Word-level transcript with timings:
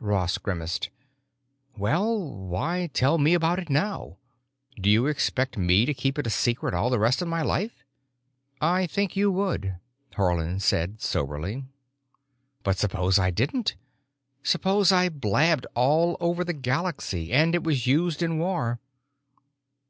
Ross 0.00 0.36
grimaced. 0.36 0.90
"Well, 1.74 2.18
why 2.36 2.90
tell 2.92 3.16
me 3.16 3.32
about 3.32 3.58
it 3.58 3.70
now? 3.70 4.18
Do 4.78 4.90
you 4.90 5.06
expect 5.06 5.56
me 5.56 5.86
to 5.86 5.94
keep 5.94 6.18
it 6.18 6.30
secret 6.30 6.74
all 6.74 6.90
the 6.90 6.98
rest 6.98 7.22
of 7.22 7.28
my 7.28 7.40
life?" 7.40 7.72
"I 8.60 8.86
think 8.86 9.16
you 9.16 9.32
would," 9.32 9.76
Haarland 10.12 10.60
said 10.60 11.00
soberly. 11.00 11.64
"But 12.62 12.76
suppose 12.76 13.18
I 13.18 13.30
didn't? 13.30 13.76
Suppose 14.42 14.92
I 14.92 15.08
blabbed 15.08 15.66
all 15.74 16.18
over 16.20 16.44
the 16.44 16.52
Galaxy, 16.52 17.32
and 17.32 17.54
it 17.54 17.64
was 17.64 17.86
used 17.86 18.22
in 18.22 18.38
war?" 18.38 18.80